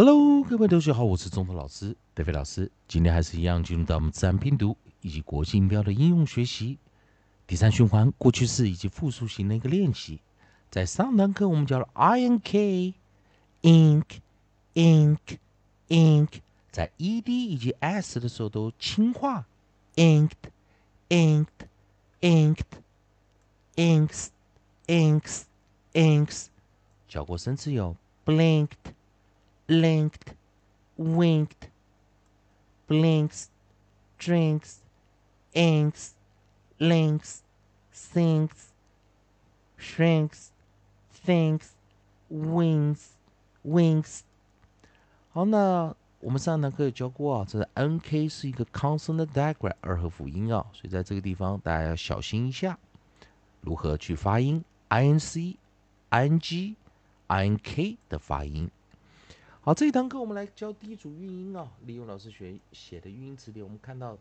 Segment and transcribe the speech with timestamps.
[0.00, 2.70] Hello，各位同学好，我是中头老师德飞老师。
[2.86, 6.78] 今天还是一样进入到我们自然拼读以及国际音标的应用学习
[7.48, 10.20] 第三循环过去式以及复数型的一个练习。
[10.70, 12.94] 在上堂课我们教了 i n k
[13.62, 14.04] ink
[14.74, 15.18] ink
[15.88, 16.28] ink，
[16.70, 19.48] 在 e d 以及 s 的时候都轻化
[19.96, 20.30] inked
[21.08, 21.46] inked
[22.20, 22.62] inked
[23.74, 24.28] inks
[24.86, 25.42] inks
[25.92, 26.46] inks，
[27.08, 28.68] 教过生词有 blinked。
[29.67, 30.33] linked,
[30.97, 31.69] winked,
[32.87, 33.47] blinks,
[34.19, 34.77] drinks,
[35.53, 36.11] inks,
[36.79, 37.41] links,
[37.93, 38.71] sinks,
[39.77, 40.47] shrinks,
[41.25, 41.69] thinks,
[42.29, 43.11] wings,
[43.63, 44.21] wings。
[45.31, 52.77] 好，那我们上堂课有教过啊，这是 N K 是一个 consonant diagram 二合辅音啊，所以在这个地方大家要小心一下，
[53.61, 58.69] 如何去发音 I N C、I N G、I N K 的发音。
[59.68, 61.68] 好，这一堂课我们来教第一组韵音啊。
[61.84, 64.16] 利用老师学写的韵音词典，我们看到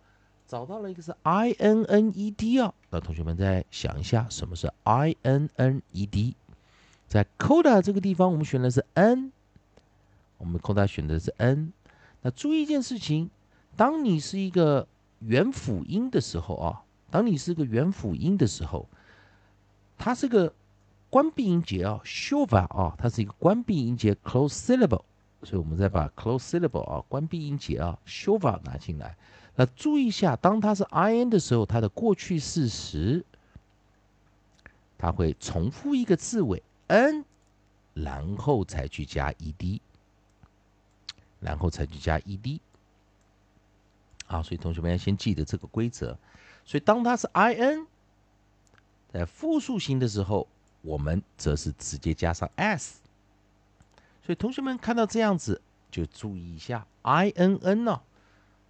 [0.45, 2.73] 找到了一个是 i n n e d 啊。
[2.89, 6.35] 那同学们再想一下，什么是 i n n e d？
[7.07, 9.31] 在 coda 这个地方，我们选的是 n，
[10.37, 11.71] 我们 coda 选的是 n。
[12.23, 13.29] 那注意一件事情，
[13.77, 14.85] 当你是一个
[15.19, 18.85] 元辅音的时候啊，当你是个元辅音的时候，
[19.97, 20.53] 它是个
[21.09, 25.03] 关闭音节啊，shova 啊，它是一个关闭音节，close syllable。
[25.47, 29.15] 所以，我们再把 close syllable 啊，关闭音节啊，shova 拿进来。
[29.55, 33.23] 那注意一下，当它是 i n 的时候，它的过去式时，
[34.97, 37.23] 它会重复一个字尾 n，
[37.93, 39.81] 然后才去加 e d，
[41.39, 42.59] 然后才去加 e d。
[44.25, 46.19] 啊，所以同学们要先记得这个规则。
[46.65, 47.87] 所以，当它是 i n，
[49.13, 50.45] 在复数型的时候，
[50.81, 52.99] 我们则是直接加上 s。
[54.27, 58.01] 所以同学们看到这样子，就注意一下 i n n 呢。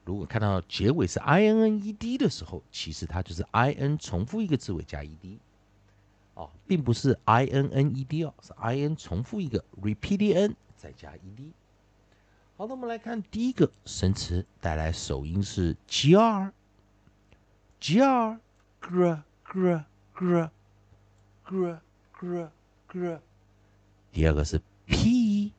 [0.06, 5.40] 如果看到结尾是 i n n e d 的时候，其实它就是 i n 重复一个字尾加 e d，
[6.36, 11.52] 哦，并不是 i n n e d 哦，是 i n 重复一个 repeat n 再加 e d。
[12.56, 16.54] 好的，我们来看第一个生词，带来首音是 g r
[17.80, 18.40] g r
[18.80, 20.50] gr gr gr
[21.48, 21.80] gr
[22.20, 22.50] gr
[22.88, 23.20] gr，
[24.12, 25.52] 第二个是 p。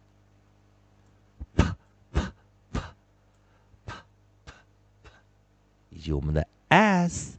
[5.91, 7.39] 以及我们的 s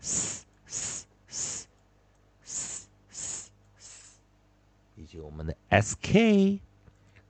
[0.00, 2.06] s s s
[2.42, 4.20] s s s，
[4.96, 6.58] 以及我们的 s k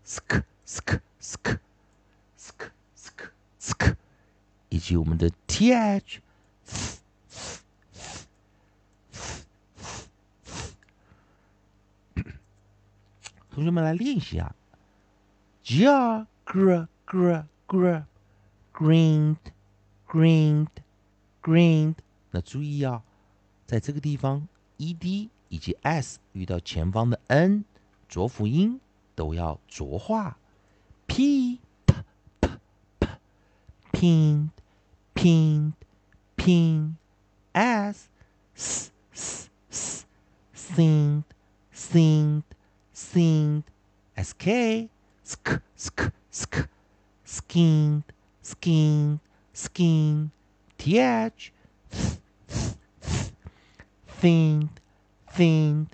[0.04, 1.58] s k s k s k
[2.36, 3.24] s k s k
[3.58, 3.96] s k，
[4.68, 6.20] 以及我们的 t h。
[13.50, 14.54] 同学们来练习啊
[15.64, 18.04] ，g r gr gr gr
[18.72, 19.34] green。
[20.08, 20.68] Green,
[21.42, 21.94] green。
[22.30, 23.02] 那注意啊，
[23.66, 24.48] 在这个地方
[24.78, 27.64] ，ed 以及 s 遇到前方的 n
[28.08, 28.80] 浊辅音
[29.14, 30.38] 都要浊化。
[31.06, 31.94] p, p,
[32.40, 32.48] p,
[33.00, 33.08] p,
[33.92, 34.50] pin,
[35.14, 35.72] pin,
[36.36, 36.94] pin.
[37.52, 38.08] s,
[38.54, 40.06] s, s, s,
[40.54, 41.22] sing,
[41.74, 42.42] sing,
[42.94, 43.62] sing.
[44.16, 44.88] sk,
[45.24, 46.68] sk, sk, sk,
[47.24, 48.02] skin,
[48.42, 49.20] skin
[49.58, 50.30] skin,
[50.78, 51.50] th,
[54.20, 54.68] thin,
[55.32, 55.86] thin,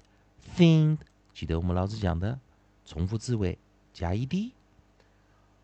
[0.54, 0.98] thin。
[1.32, 2.38] 记得我们老师讲的，
[2.84, 3.56] 重复字尾
[3.94, 4.52] 加 ed。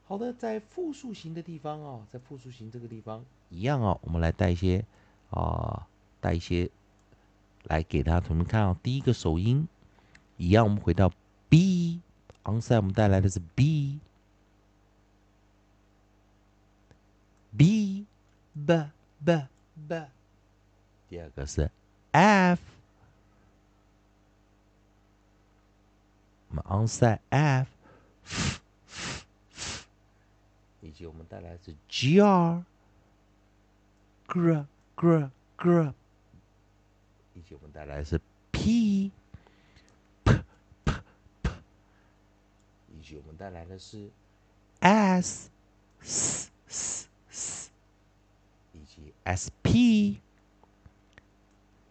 [0.07, 4.83] 好的，在复数型的地方哦，在复数型这个地方一样哦，我们来带一些
[5.29, 5.87] 啊，
[6.21, 6.71] 带一些
[7.65, 8.75] 来给大家同学们看哦。
[8.83, 9.69] 第一个首音
[10.39, 11.13] 一样，我们回到
[11.51, 13.39] b，onside 我们带来的是。
[13.55, 14.01] B
[18.71, 18.87] B
[19.25, 19.33] B
[19.89, 20.07] B，
[21.09, 21.69] 第二个是
[22.13, 22.61] F，
[26.51, 27.67] 我们 onside F，
[30.81, 32.65] 以及我们带来是 GR，Gr
[34.95, 35.93] Gr Gr，
[37.35, 38.21] 以及我们带来是
[38.53, 39.11] P.
[40.23, 40.45] P
[40.85, 40.95] P
[41.43, 41.51] P，
[42.97, 44.09] 以及我们带来的是
[44.79, 45.51] S
[46.03, 46.40] S S。
[49.25, 50.21] S P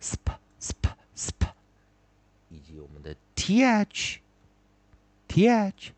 [0.01, 1.53] sp sp sp，
[2.49, 4.19] 以及我们的 T H
[5.27, 5.91] T H，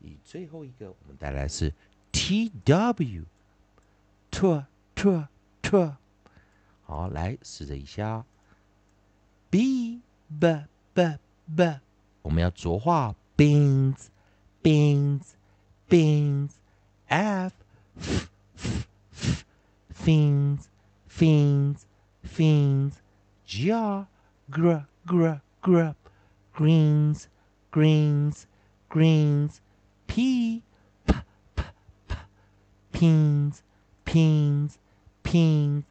[0.00, 1.72] 以最后一个我们带来是
[2.12, 3.24] T W
[4.30, 4.64] T
[4.94, 5.26] T
[5.62, 5.96] T，
[6.84, 8.24] 好，来试着一下
[9.50, 10.00] ，B
[10.40, 10.64] B
[10.94, 11.18] B
[11.54, 11.80] B，
[12.22, 14.06] 我们要浊化 beans
[14.62, 15.22] beans
[15.88, 16.50] beans
[20.06, 20.68] fiends,
[21.08, 21.84] fiends,
[22.22, 23.02] fiends,
[23.44, 24.04] jaw,
[24.48, 25.32] gr, gr,
[25.62, 25.88] gr,
[26.54, 27.26] greens,
[27.72, 28.46] greens,
[28.88, 29.60] greens,
[30.06, 30.62] pea,
[31.08, 31.12] p,
[31.56, 31.62] p,
[32.06, 32.14] p,
[32.92, 33.62] peens,
[34.04, 34.78] peens,
[35.24, 35.82] peens,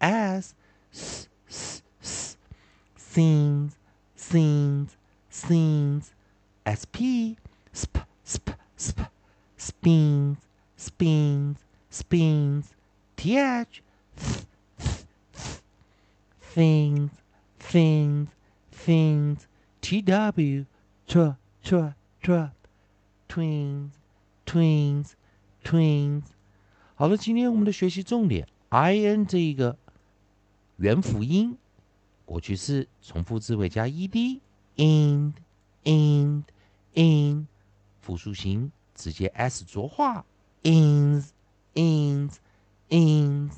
[0.00, 0.54] ass,
[0.90, 2.36] s, s, s,
[2.96, 3.76] scenes,
[4.16, 4.96] scenes,
[5.28, 6.14] scenes,
[6.64, 7.36] sp,
[7.76, 8.48] sp, sp,
[8.80, 9.00] sp,
[9.58, 10.38] speens,
[10.78, 11.58] speens,
[11.90, 12.72] speens,
[13.18, 13.82] th
[16.54, 17.10] things
[17.58, 18.28] things
[18.72, 19.38] things
[19.82, 20.64] tw
[21.06, 21.34] tr
[21.64, 21.92] tr
[22.22, 22.50] tr
[23.28, 23.90] twins
[24.46, 25.14] twins
[25.64, 26.22] twins
[26.94, 29.76] 好了，今天我们的学习重点，in 这一个
[30.76, 31.56] 元辅音，
[32.24, 35.34] 过去式重复字尾加 ed，in
[35.84, 36.44] in
[36.94, 37.46] in，
[38.00, 40.24] 复数形直接 s 浊化
[40.62, 41.28] ，ins
[41.74, 42.36] ins
[42.88, 43.52] ins。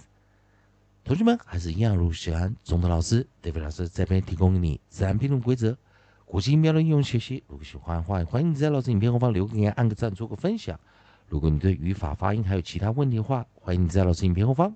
[1.02, 5.76] 同学们还是一样，如果喜欢总的老师、David 老师这边提供给你自然拼读规则、
[6.24, 7.44] 国际音标的应用学习。
[7.46, 10.80] 如果喜欢的话，欢迎你在老师影片后方留个言、按个赞、做个分享。
[11.28, 14.74] 如果你对语法、发音还有其他问题的话，欢迎你在老师影片后方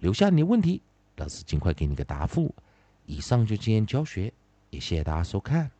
[0.00, 0.82] 留下你的问题，
[1.14, 2.52] 老师尽快给你个答复。
[3.06, 4.32] 以上就今天教学，
[4.70, 5.70] 也谢谢大家收看。